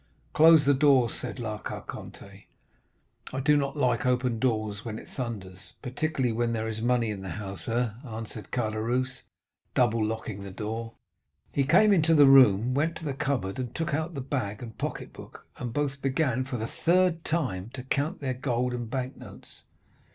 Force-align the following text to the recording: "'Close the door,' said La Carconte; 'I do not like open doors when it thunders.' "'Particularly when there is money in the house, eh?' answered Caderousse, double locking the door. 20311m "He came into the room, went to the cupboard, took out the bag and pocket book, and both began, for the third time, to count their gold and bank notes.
"'Close 0.33 0.65
the 0.65 0.73
door,' 0.73 1.11
said 1.11 1.37
La 1.37 1.59
Carconte; 1.59 2.47
'I 3.31 3.39
do 3.41 3.55
not 3.55 3.77
like 3.77 4.03
open 4.03 4.39
doors 4.39 4.83
when 4.83 4.97
it 4.97 5.07
thunders.' 5.07 5.73
"'Particularly 5.83 6.31
when 6.31 6.53
there 6.53 6.67
is 6.67 6.81
money 6.81 7.11
in 7.11 7.21
the 7.21 7.29
house, 7.29 7.67
eh?' 7.67 7.89
answered 8.03 8.49
Caderousse, 8.51 9.21
double 9.75 10.03
locking 10.03 10.41
the 10.41 10.49
door. 10.49 10.93
20311m 11.53 11.55
"He 11.55 11.63
came 11.65 11.93
into 11.93 12.15
the 12.15 12.25
room, 12.25 12.73
went 12.73 12.95
to 12.95 13.05
the 13.05 13.13
cupboard, 13.13 13.75
took 13.75 13.93
out 13.93 14.15
the 14.15 14.21
bag 14.21 14.63
and 14.63 14.75
pocket 14.75 15.13
book, 15.13 15.45
and 15.57 15.71
both 15.71 16.01
began, 16.01 16.45
for 16.45 16.57
the 16.57 16.65
third 16.83 17.23
time, 17.23 17.69
to 17.75 17.83
count 17.83 18.21
their 18.21 18.33
gold 18.33 18.73
and 18.73 18.89
bank 18.89 19.17
notes. 19.17 19.65